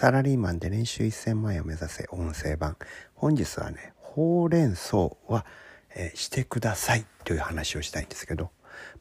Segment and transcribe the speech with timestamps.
[0.00, 2.78] サラリーマンで年収1000万円を目指せ音声版。
[3.14, 4.96] 本日はねほうれん草
[5.28, 5.44] は、
[5.94, 8.48] えー、してくださいという話をしたいんですけど、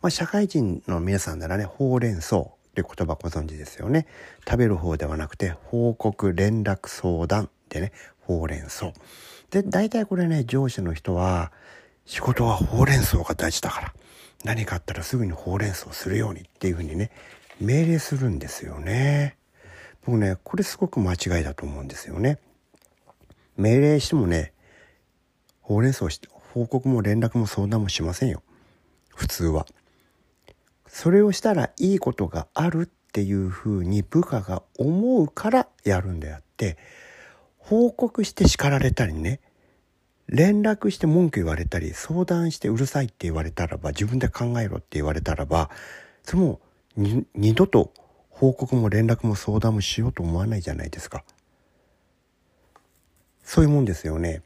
[0.01, 4.07] まあ、社会人の皆さんならねほうれん草という言葉ご存知ですよね。
[4.45, 8.91] 食べる方ではなくて報告連絡相談でねほうれん草。
[9.51, 11.53] で大体これね上司の人は
[12.05, 13.93] 仕事はほうれん草が大事だから。
[14.43, 17.09] 何かあったらすぐにほうれん草するようにっていうふうにね
[17.61, 19.38] 命令するんですよね。
[20.05, 22.39] 僕ねこれすごく間違いだと思うんですよね。
[23.57, 24.53] 命令してもね
[25.61, 28.41] ほうれん草して報告も連絡も相談もしませんよ
[29.15, 29.65] 普通は。
[30.87, 36.77] それをしたらいいことがあるっていうふうに部下が思うからやるんであって
[37.57, 39.39] 報告して叱られたりね
[40.27, 45.69] 連絡して文句言われたり相談してうるさいって言われたらば自分で考えろって言われたらば
[46.23, 46.59] それも
[46.95, 47.93] 二度と
[48.39, 51.25] 報告も連絡も相談もしようと思わないじゃないですか。
[53.43, 54.41] そういうもんですよね。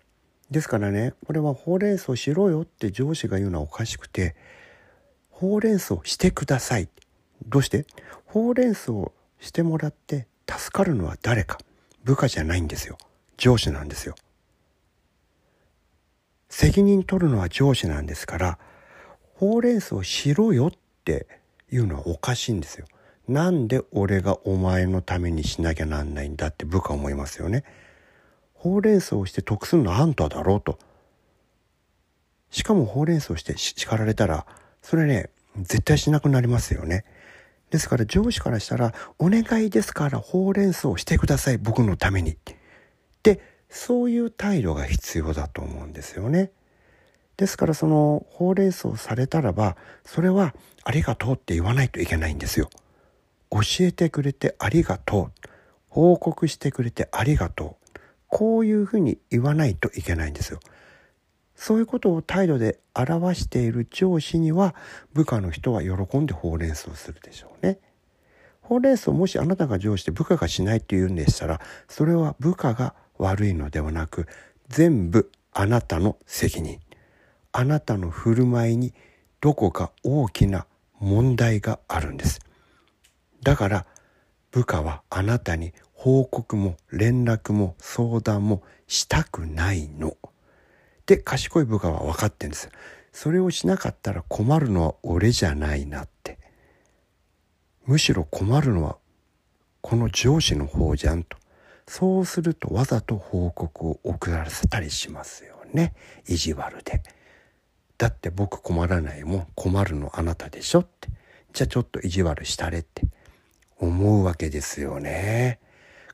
[0.49, 4.35] ですからねこれはほうれん草しろよって上司が言うのはおかしくて
[5.29, 6.89] ほうれん草してください。
[7.45, 7.85] どうして？
[8.25, 11.59] ほうれん草してもらって助かるのは誰か
[12.03, 12.97] 部下じゃないんですよ
[13.37, 14.15] 上司なんですよ。
[16.49, 18.57] 責任取るのは上司なんですから
[19.35, 20.71] ほうれん草しろよっ
[21.05, 21.27] て
[21.71, 22.87] いうのはおかしいんですよ。
[23.27, 27.63] なんで俺がお前のためにしなきゃなんないんだって部下思いますよね。
[28.53, 30.77] ほうれん草をして得するのはあんただろうと。
[32.49, 34.45] しかもほうれん草して叱られたら、
[34.81, 37.05] それね、絶対しなくなりますよね。
[37.71, 42.37] ですから上司からしたら、お願いですからほうれん草をしてください、僕のために。
[43.23, 46.51] で、そういう態度が必要だと思うんですよね。
[47.37, 52.69] ですからそのほうれん草されたらば、それはありがとうって言わないといけないんですよ。
[53.53, 55.31] 教えてくれてありがとう。
[55.89, 57.99] 報告してくれてありがとう。
[58.27, 60.59] こういうふうに言わないといけないんですよ。
[61.55, 64.73] そういうことを態度で表している上司には
[65.13, 67.77] 部下の人は喜んでほうれん草するでしょうね。
[68.61, 74.27] ほうれん草もしあなたが上司で部下がしないって言うんでしたらそれは部下が悪いのではなく
[74.67, 76.79] 全部あなたの責任。
[77.51, 78.95] あなたの振る舞いに
[79.41, 80.65] どこか大きな
[80.99, 82.39] 問題があるんです。
[83.43, 83.85] だから
[84.51, 90.17] 部下はあなたに報告も連絡も相談もしたくないの。
[91.05, 92.69] で、賢い部下は分かってんです。
[93.11, 96.39] それをしなかったら困るのは俺じゃないなって。
[97.85, 98.97] むしろ困るのは
[99.81, 101.37] この上司の方じゃんと。
[101.87, 105.93] そうするとわざと報告を送らせたりしますよね。
[106.27, 107.01] 意地悪で。
[107.97, 109.47] だって僕困らないもん。
[109.55, 111.09] 困るのあなたでしょって。
[111.53, 113.03] じゃあちょっと意地悪したれって
[113.77, 115.59] 思うわけですよね。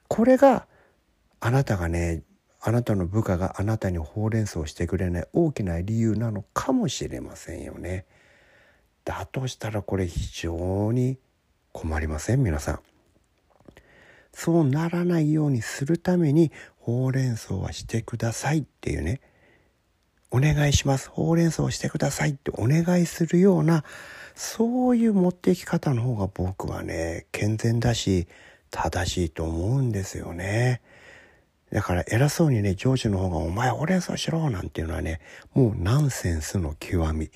[0.08, 0.68] これが
[1.40, 2.24] あなたがね
[2.62, 8.06] あなたの部下があなたにほうれん草をしてくれない大きな理由なのかもしれませんよね。
[9.06, 11.18] だとしたらこれ非常に
[11.72, 12.44] 困りません？
[12.44, 12.80] 皆さん。
[14.34, 19.22] そうならないようにするためにほうれん草はしてくださいっていうね
[20.31, 23.84] お願いしますほうれん草をしてくださいってお願いするような
[24.42, 28.26] そういう持っていき方の方が僕はね健全だし
[28.72, 30.80] 正しいと思うんですよね。
[31.74, 35.20] だから偉そうにね、上司の方がお前ほうれん草しろなんていうのはね、
[35.54, 37.32] もうナンセンスの極み。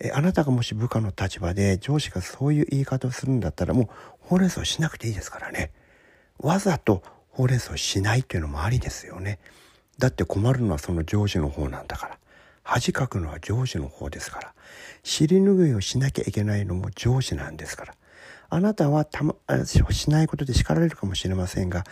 [0.00, 3.88] えあなたがもし部下の立場で上司がそういう言い方をするんだったらもう
[4.20, 5.70] ほうれん草しなくていいですからね。
[6.38, 9.38] わざとほうれん草しないっていうのもありですよね。
[9.98, 12.18] だって困るのはその上司の方なんだから。
[12.62, 14.54] 恥かくのは上司の方ですから。
[15.02, 17.94] 尻拭いをしなきゃいけないのも上司なんですから。
[18.54, 19.34] あなたはたま
[19.64, 21.84] しないことで叱られるかもしれませんが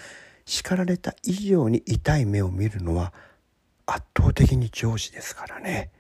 [0.44, 3.14] 叱られた以上に痛い目を見るのは
[3.86, 5.90] 圧倒的に上司ですからね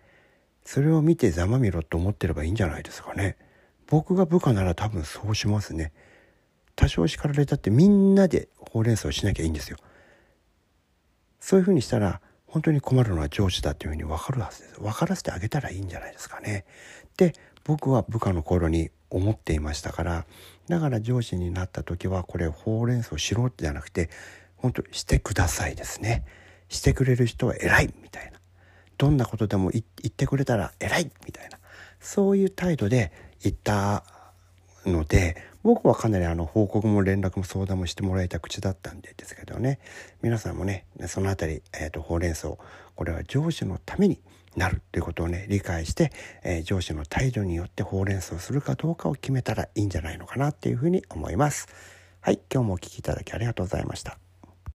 [0.62, 3.38] それを見てざまみろと思ってればいいんじゃないですかね
[3.86, 5.92] 僕が部下なら多分そうしますね
[6.76, 9.78] 多少叱られたってみんなでほうれん草をしなきゃいいんですよ
[11.40, 12.20] そういうふうにしたら
[12.50, 14.80] 本当に困るのは上司だというふうに分かるはずです。
[14.80, 16.64] 分からせてあげたらいいんじゃないですかね。
[17.16, 17.32] で
[17.64, 20.26] 僕は部下の頃に思っていましたから
[20.68, 24.10] だから上司になった時はこれほうれん草しろじゃなくて
[24.56, 26.24] 本当してくださいですね。
[26.68, 28.38] してくれる人は偉いみたいな。
[28.98, 31.58] どんなことでも言ってくれたら偉いみたいな。
[32.00, 33.12] そういう態度で
[33.42, 34.04] 言った
[34.84, 39.78] ので僕はかなりあの報告も連絡も相談もしてもらいた口だったんでですけどね
[40.22, 42.48] 皆さんもねその辺り、えーと、ほうれん草
[42.94, 44.20] これは上司のために
[44.56, 46.12] なるということをね理解して、
[46.42, 51.68] えー、上司の態度によってほうれん草するかどうかを決めたらいいんじゃないのかなっていうふうに思います。
[52.20, 54.29] はい、今日もお聴きいただきありがとうございました。